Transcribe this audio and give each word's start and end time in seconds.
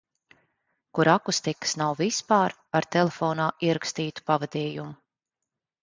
Kur 0.97 1.09
akustikas 1.13 1.77
nav 1.83 2.01
vispār 2.05 2.57
ar 2.81 2.89
telefonā 2.99 3.53
ierakstītu 3.71 4.31
pavadījumu. 4.33 4.93